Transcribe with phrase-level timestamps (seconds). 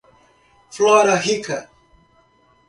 [0.71, 1.69] Flora Rica